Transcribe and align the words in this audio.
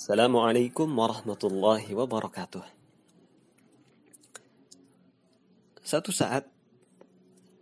Assalamualaikum 0.00 0.88
warahmatullahi 0.96 1.92
wabarakatuh. 1.92 2.64
Satu 5.84 6.08
saat 6.08 6.48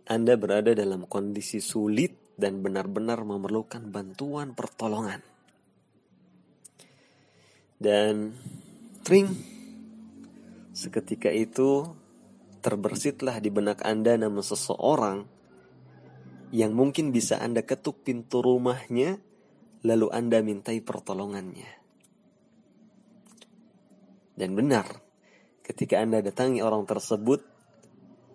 Anda 0.07 0.39
berada 0.39 0.71
dalam 0.71 1.03
kondisi 1.03 1.59
sulit 1.59 2.15
dan 2.39 2.63
benar-benar 2.63 3.27
memerlukan 3.27 3.91
bantuan 3.91 4.55
pertolongan. 4.55 5.19
Dan 7.75 8.31
tring 9.03 9.35
seketika 10.71 11.35
itu 11.35 11.91
terbersitlah 12.63 13.43
di 13.43 13.51
benak 13.51 13.83
Anda 13.83 14.15
nama 14.15 14.39
seseorang 14.39 15.27
yang 16.55 16.71
mungkin 16.71 17.11
bisa 17.11 17.43
Anda 17.43 17.67
ketuk 17.67 18.07
pintu 18.07 18.39
rumahnya 18.39 19.19
lalu 19.83 20.07
Anda 20.15 20.39
mintai 20.39 20.79
pertolongannya. 20.79 21.88
Dan 24.39 24.55
benar, 24.55 24.87
ketika 25.67 25.99
Anda 25.99 26.23
datangi 26.23 26.63
orang 26.63 26.87
tersebut, 26.87 27.43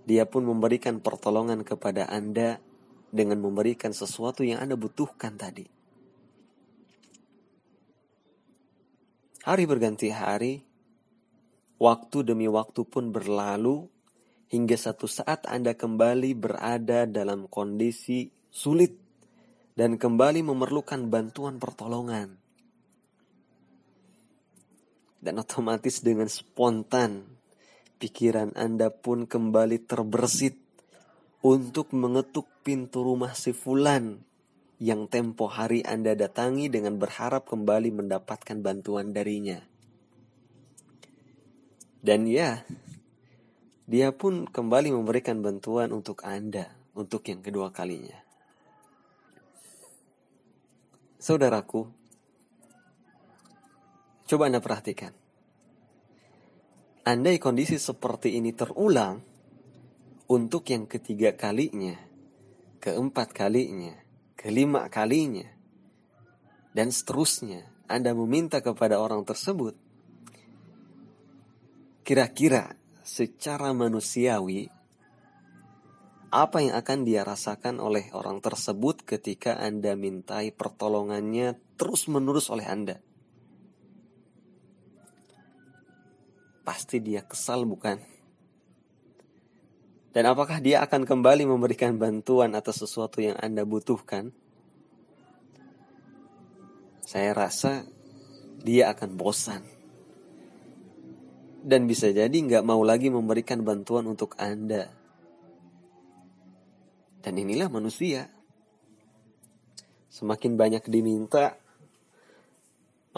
dia 0.05 0.29
pun 0.29 0.45
memberikan 0.45 1.01
pertolongan 1.01 1.65
kepada 1.65 2.05
Anda 2.13 2.61
dengan 3.09 3.41
memberikan 3.41 3.97
sesuatu 3.97 4.45
yang 4.45 4.61
Anda 4.61 4.77
butuhkan 4.77 5.41
tadi. 5.41 5.65
Hari 9.49 9.65
berganti 9.65 10.13
hari, 10.13 10.61
waktu 11.81 12.21
demi 12.21 12.53
waktu 12.53 12.85
pun 12.85 13.09
berlalu, 13.09 13.89
hingga 14.53 14.77
satu 14.77 15.09
saat 15.09 15.49
Anda 15.49 15.73
kembali 15.73 16.37
berada 16.37 17.09
dalam 17.09 17.49
kondisi 17.49 18.29
sulit 18.53 18.93
dan 19.73 19.97
kembali 19.97 20.45
memerlukan 20.45 21.09
bantuan 21.09 21.57
pertolongan 21.57 22.44
dan 25.25 25.41
otomatis 25.41 26.05
dengan 26.05 26.29
spontan 26.29 27.25
pikiran 27.97 28.53
Anda 28.53 28.93
pun 28.93 29.25
kembali 29.25 29.89
terbersit 29.89 30.61
untuk 31.41 31.97
mengetuk 31.97 32.45
pintu 32.61 33.01
rumah 33.01 33.33
si 33.33 33.57
fulan 33.57 34.21
yang 34.77 35.09
tempo 35.09 35.49
hari 35.49 35.81
Anda 35.81 36.13
datangi 36.13 36.69
dengan 36.69 37.01
berharap 37.01 37.49
kembali 37.49 37.89
mendapatkan 38.05 38.61
bantuan 38.61 39.17
darinya. 39.17 39.65
Dan 42.05 42.29
ya, 42.29 42.61
dia 43.89 44.13
pun 44.13 44.45
kembali 44.45 44.93
memberikan 44.93 45.41
bantuan 45.41 45.89
untuk 45.97 46.21
Anda 46.21 46.69
untuk 46.93 47.25
yang 47.33 47.41
kedua 47.41 47.73
kalinya. 47.73 48.21
Saudaraku, 51.17 51.89
Coba 54.35 54.51
Anda 54.51 54.59
perhatikan. 54.59 55.15
Andai 57.07 57.39
kondisi 57.39 57.79
seperti 57.79 58.35
ini 58.35 58.51
terulang 58.51 59.23
untuk 60.27 60.67
yang 60.75 60.91
ketiga 60.91 61.39
kalinya, 61.39 61.95
keempat 62.83 63.31
kalinya, 63.31 63.95
kelima 64.35 64.91
kalinya, 64.91 65.47
dan 66.75 66.91
seterusnya, 66.91 67.63
Anda 67.87 68.11
meminta 68.11 68.59
kepada 68.59 68.99
orang 68.99 69.23
tersebut, 69.23 69.79
kira-kira 72.03 72.75
secara 73.07 73.71
manusiawi, 73.71 74.67
apa 76.35 76.59
yang 76.59 76.75
akan 76.75 77.07
dia 77.07 77.23
rasakan 77.23 77.79
oleh 77.79 78.11
orang 78.11 78.43
tersebut 78.43 79.07
ketika 79.07 79.63
Anda 79.63 79.95
mintai 79.95 80.51
pertolongannya 80.51 81.55
terus-menerus 81.79 82.51
oleh 82.51 82.67
Anda? 82.67 82.99
Pasti 86.65 86.99
dia 86.99 87.21
kesal 87.23 87.69
bukan? 87.69 88.01
Dan 90.15 90.31
apakah 90.31 90.63
dia 90.63 90.79
akan 90.81 91.05
kembali 91.05 91.45
memberikan 91.45 91.99
bantuan 91.99 92.55
atas 92.55 92.81
sesuatu 92.81 93.19
yang 93.19 93.35
Anda 93.39 93.67
butuhkan? 93.67 94.31
Saya 97.05 97.35
rasa 97.35 97.85
dia 98.63 98.95
akan 98.95 99.11
bosan. 99.19 99.63
Dan 101.65 101.91
bisa 101.91 102.15
jadi 102.15 102.31
nggak 102.31 102.63
mau 102.63 102.81
lagi 102.87 103.11
memberikan 103.11 103.67
bantuan 103.67 104.07
untuk 104.07 104.39
Anda. 104.39 104.89
Dan 107.19 107.35
inilah 107.41 107.67
manusia. 107.67 108.31
Semakin 110.15 110.55
banyak 110.55 110.87
diminta, 110.87 111.59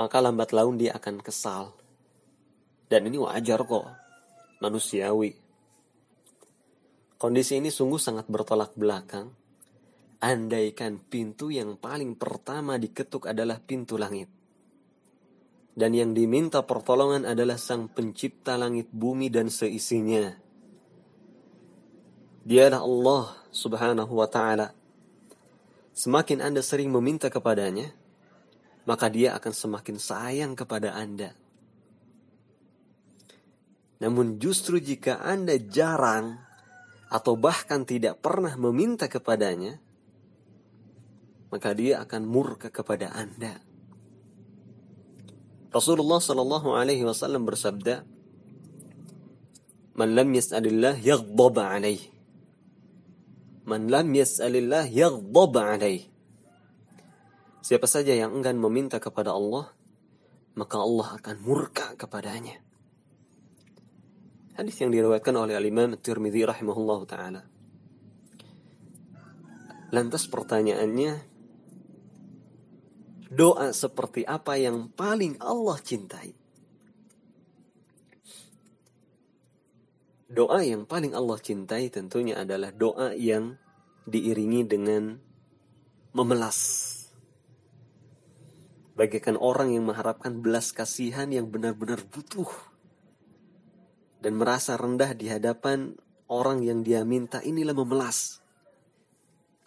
maka 0.01 0.17
lambat 0.17 0.57
laun 0.57 0.81
dia 0.81 0.97
akan 0.97 1.21
kesal. 1.21 1.77
Dan 2.87 3.11
ini 3.11 3.19
wajar 3.19 3.67
kok, 3.67 3.87
manusiawi. 4.63 5.35
Kondisi 7.19 7.59
ini 7.59 7.75
sungguh 7.75 7.99
sangat 7.99 8.31
bertolak 8.31 8.79
belakang. 8.79 9.35
Andaikan 10.23 11.03
pintu 11.03 11.51
yang 11.51 11.75
paling 11.77 12.15
pertama 12.15 12.79
diketuk 12.79 13.27
adalah 13.27 13.59
pintu 13.59 13.99
langit. 13.99 14.31
Dan 15.77 15.93
yang 15.93 16.17
diminta 16.17 16.65
pertolongan 16.65 17.29
adalah 17.29 17.61
sang 17.61 17.91
pencipta 17.91 18.57
langit 18.57 18.89
bumi 18.95 19.29
dan 19.29 19.53
seisinya. 19.53 20.33
Dialah 22.47 22.81
Allah 22.81 23.25
subhanahu 23.51 24.13
wa 24.15 24.31
ta'ala. 24.31 24.73
Semakin 25.93 26.39
Anda 26.41 26.63
sering 26.63 26.89
meminta 26.95 27.29
kepadanya, 27.29 27.93
maka 28.87 29.11
dia 29.11 29.35
akan 29.37 29.53
semakin 29.53 29.97
sayang 29.99 30.53
kepada 30.55 30.95
Anda 30.97 31.46
namun 33.97 34.37
justru 34.37 34.77
jika 34.77 35.17
Anda 35.25 35.57
jarang 35.57 36.37
atau 37.09 37.39
bahkan 37.39 37.89
tidak 37.89 38.21
pernah 38.21 38.53
meminta 38.61 39.09
kepadanya, 39.09 39.81
maka 41.49 41.73
dia 41.73 42.03
akan 42.05 42.23
murka 42.29 42.69
kepada 42.69 43.09
Anda. 43.15 43.57
Rasulullah 45.73 46.21
Shallallahu 46.21 46.77
Alaihi 46.77 47.09
Wasallam 47.09 47.49
bersabda, 47.49 48.05
"Man 49.97 50.13
lam 50.13 50.29
yas'alillah 50.35 51.01
yaghdab 51.01 51.57
alaih." 51.57 52.01
Man 53.67 53.89
lam 53.89 54.13
yas'alillah 54.13 54.87
yaghdab 54.93 55.55
alaih. 55.57 56.05
Siapa 57.65 57.89
saja 57.91 58.15
yang 58.15 58.31
enggan 58.31 58.61
meminta 58.63 59.03
kepada 59.03 59.35
Allah, 59.35 59.75
maka 60.55 60.79
Allah 60.79 61.19
akan 61.19 61.37
murka 61.43 61.99
kepadanya. 61.99 62.66
Hadis 64.57 64.81
yang 64.81 64.89
diriwayatkan 64.89 65.37
oleh 65.37 65.53
Al-Imam 65.53 66.01
Tirmidzi 66.01 66.41
rahimahullah 66.49 67.01
taala. 67.05 67.45
Lantas 69.93 70.25
pertanyaannya, 70.33 71.13
doa 73.29 73.77
seperti 73.77 74.25
apa 74.25 74.57
yang 74.57 74.89
paling 74.97 75.37
Allah 75.45 75.77
cintai? 75.77 76.33
Doa 80.33 80.65
yang 80.65 80.89
paling 80.89 81.13
Allah 81.13 81.37
cintai 81.37 81.93
tentunya 81.93 82.41
adalah 82.41 82.73
doa 82.73 83.13
yang 83.13 83.61
diiringi 84.09 84.65
dengan 84.65 85.21
memelas. 86.17 86.59
Bagaikan 88.97 89.37
orang 89.37 89.77
yang 89.77 89.85
mengharapkan 89.85 90.41
belas 90.41 90.73
kasihan 90.73 91.29
yang 91.29 91.53
benar-benar 91.53 92.01
butuh 92.09 92.76
dan 94.21 94.39
merasa 94.41 94.75
rendah 94.75 95.13
di 95.13 95.29
hadapan 95.29 95.95
orang 96.27 96.63
yang 96.63 96.83
dia 96.83 97.07
minta 97.07 97.43
inilah 97.43 97.75
memelas. 97.77 98.41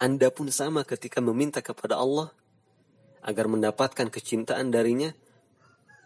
Anda 0.00 0.32
pun 0.32 0.48
sama 0.48 0.84
ketika 0.88 1.20
meminta 1.20 1.60
kepada 1.60 2.00
Allah 2.00 2.32
agar 3.20 3.52
mendapatkan 3.52 4.08
kecintaan 4.08 4.72
darinya, 4.72 5.12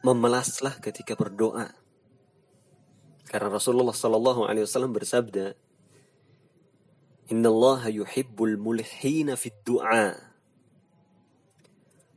memelaslah 0.02 0.82
ketika 0.82 1.14
berdoa. 1.14 1.70
Karena 3.24 3.48
Rasulullah 3.54 3.94
Sallallahu 3.94 4.50
Alaihi 4.50 4.66
Wasallam 4.66 4.92
bersabda, 4.92 5.54
Inna 7.32 7.48
Allah 7.48 7.88
yuhibbul 7.88 8.60
mulhina 8.60 9.38
fid 9.38 9.56
du'a. 9.64 10.12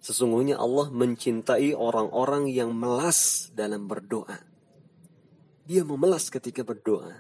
Sesungguhnya 0.04 0.60
Allah 0.60 0.92
mencintai 0.92 1.72
orang-orang 1.78 2.52
yang 2.52 2.76
melas 2.76 3.48
dalam 3.56 3.88
berdoa. 3.88 4.57
Dia 5.68 5.84
memelas 5.84 6.32
ketika 6.32 6.64
berdoa. 6.64 7.12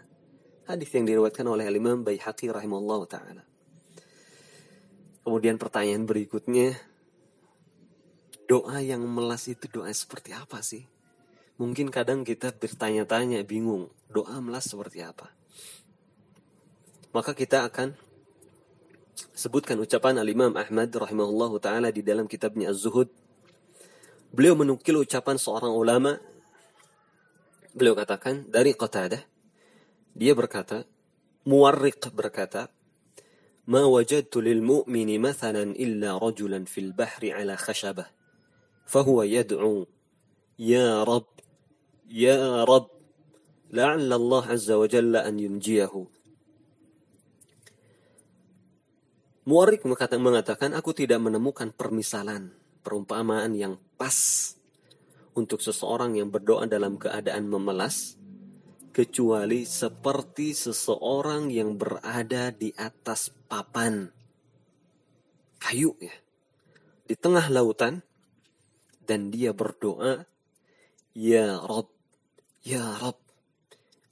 Hadis 0.63 0.87
yang 0.95 1.03
diriwayatkan 1.03 1.43
oleh 1.43 1.67
Imam 1.67 2.07
Baihaqi 2.07 2.47
rahimahullah 2.47 3.03
taala. 3.03 3.43
Kemudian 5.27 5.59
pertanyaan 5.59 6.07
berikutnya, 6.07 6.79
doa 8.47 8.79
yang 8.79 9.03
memelas 9.03 9.51
itu 9.51 9.67
doa 9.67 9.91
seperti 9.91 10.31
apa 10.31 10.63
sih? 10.63 10.87
Mungkin 11.59 11.91
kadang 11.91 12.23
kita 12.23 12.55
bertanya-tanya, 12.55 13.43
bingung, 13.43 13.91
doa 14.07 14.39
melas 14.39 14.71
seperti 14.71 15.03
apa? 15.03 15.27
Maka 17.11 17.35
kita 17.35 17.67
akan 17.67 17.99
sebutkan 19.35 19.75
ucapan 19.83 20.23
Al-Imam 20.23 20.55
Ahmad 20.55 20.87
rahimahullah 20.95 21.51
taala 21.59 21.89
di 21.91 21.99
dalam 21.99 22.31
kitabnya 22.31 22.71
Az-Zuhud 22.71 23.11
Beliau 24.27 24.59
menukil 24.59 24.99
ucapan 24.99 25.39
seorang 25.39 25.71
ulama 25.71 26.19
Beliau 27.76 27.96
katakan 27.96 28.48
dari 28.48 28.76
Qatadah. 28.76 29.22
Dia 30.12 30.36
berkata, 30.36 30.84
Muwarriq 31.48 32.12
berkata, 32.12 32.68
ما 33.68 33.84
وجدت 33.84 34.36
للمؤمن 34.36 35.20
مثلا 35.20 35.62
إلا 35.62 36.18
رجلا 36.18 36.64
في 36.64 36.80
البحر 36.80 37.30
على 37.30 37.56
خشبة 37.56 38.06
فهو 38.86 39.22
يدعو 39.22 39.86
يا 40.58 41.04
رب 41.04 41.30
يا 42.10 42.64
رب 42.64 42.90
لعل 43.70 44.12
الله 44.12 44.42
عز 44.46 44.70
وجل 44.70 45.16
أن 45.16 45.38
ينجيه 45.38 45.94
Muarik 49.42 49.82
mengatakan, 49.82 50.70
aku 50.70 50.94
tidak 50.94 51.18
menemukan 51.18 51.74
permisalan, 51.74 52.54
perumpamaan 52.86 53.50
yang 53.58 53.74
pas 53.98 54.14
untuk 55.37 55.61
seseorang 55.61 56.17
yang 56.17 56.33
berdoa 56.33 56.65
dalam 56.65 56.97
keadaan 56.97 57.45
memelas, 57.45 58.17
kecuali 58.89 59.61
seperti 59.69 60.57
seseorang 60.57 61.53
yang 61.53 61.77
berada 61.77 62.49
di 62.49 62.73
atas 62.73 63.29
papan 63.45 64.09
kayu 65.61 65.93
ya, 66.01 66.17
di 67.05 67.13
tengah 67.13 67.45
lautan, 67.53 68.01
dan 69.05 69.29
dia 69.29 69.53
berdoa, 69.53 70.25
Ya 71.13 71.61
Rob, 71.61 71.93
Ya 72.65 72.97
Rob. 72.97 73.21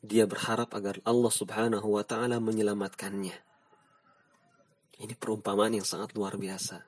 Dia 0.06 0.30
berharap 0.30 0.70
agar 0.78 1.02
Allah 1.02 1.34
subhanahu 1.34 1.98
wa 1.98 2.06
ta'ala 2.06 2.38
menyelamatkannya. 2.38 3.34
Ini 5.02 5.14
perumpamaan 5.18 5.74
yang 5.74 5.84
sangat 5.84 6.14
luar 6.14 6.38
biasa. 6.38 6.86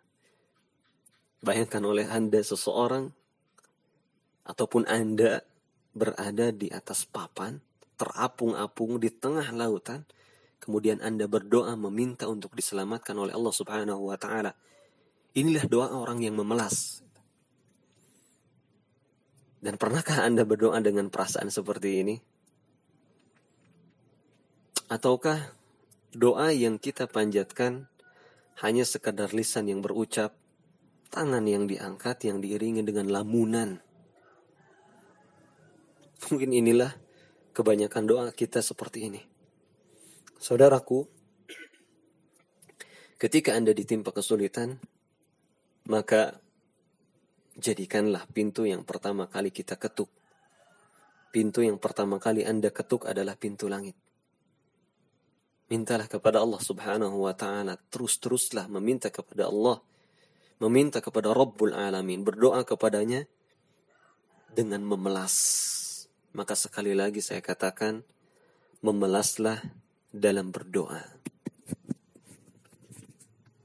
Bayangkan 1.42 1.82
oleh 1.82 2.06
Anda 2.06 2.46
seseorang 2.46 3.17
ataupun 4.48 4.88
Anda 4.88 5.44
berada 5.92 6.56
di 6.56 6.72
atas 6.72 7.04
papan, 7.04 7.60
terapung-apung 8.00 8.98
di 8.98 9.12
tengah 9.12 9.52
lautan, 9.52 10.08
kemudian 10.64 11.04
Anda 11.04 11.28
berdoa 11.28 11.76
meminta 11.76 12.32
untuk 12.32 12.56
diselamatkan 12.56 13.14
oleh 13.20 13.36
Allah 13.36 13.54
Subhanahu 13.54 14.08
wa 14.08 14.16
taala. 14.16 14.56
Inilah 15.36 15.68
doa 15.68 15.92
orang 15.92 16.24
yang 16.24 16.40
memelas. 16.40 17.04
Dan 19.60 19.76
pernahkah 19.76 20.24
Anda 20.24 20.48
berdoa 20.48 20.80
dengan 20.80 21.12
perasaan 21.12 21.52
seperti 21.52 21.90
ini? 22.06 22.16
Ataukah 24.88 25.52
doa 26.16 26.56
yang 26.56 26.80
kita 26.80 27.12
panjatkan 27.12 27.92
hanya 28.64 28.88
sekadar 28.88 29.36
lisan 29.36 29.68
yang 29.68 29.84
berucap, 29.84 30.34
tangan 31.12 31.44
yang 31.44 31.68
diangkat 31.68 32.26
yang 32.26 32.40
diiringi 32.40 32.82
dengan 32.88 33.12
lamunan. 33.12 33.84
Mungkin 36.30 36.52
inilah 36.54 36.94
kebanyakan 37.54 38.04
doa 38.06 38.26
kita 38.34 38.62
seperti 38.62 39.10
ini. 39.10 39.22
Saudaraku, 40.38 41.10
ketika 43.18 43.58
Anda 43.58 43.74
ditimpa 43.74 44.14
kesulitan, 44.14 44.78
maka 45.90 46.38
jadikanlah 47.58 48.30
pintu 48.30 48.70
yang 48.70 48.86
pertama 48.86 49.26
kali 49.26 49.50
kita 49.50 49.82
ketuk. 49.82 50.14
Pintu 51.34 51.66
yang 51.66 51.82
pertama 51.82 52.22
kali 52.22 52.46
Anda 52.46 52.70
ketuk 52.70 53.10
adalah 53.10 53.34
pintu 53.36 53.66
langit. 53.68 53.98
Mintalah 55.68 56.08
kepada 56.08 56.40
Allah 56.40 56.64
subhanahu 56.64 57.28
wa 57.28 57.36
ta'ala. 57.36 57.76
Terus-teruslah 57.92 58.72
meminta 58.72 59.12
kepada 59.12 59.52
Allah. 59.52 59.84
Meminta 60.64 61.04
kepada 61.04 61.36
Rabbul 61.36 61.76
Alamin. 61.76 62.24
Berdoa 62.24 62.64
kepadanya 62.64 63.28
dengan 64.56 64.88
memelas. 64.88 65.36
Maka 66.38 66.54
sekali 66.54 66.94
lagi 66.94 67.18
saya 67.18 67.42
katakan, 67.42 68.06
memelaslah 68.86 69.58
dalam 70.14 70.54
berdoa. 70.54 71.17